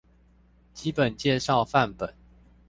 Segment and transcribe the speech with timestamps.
[0.73, 2.11] 基本介紹範本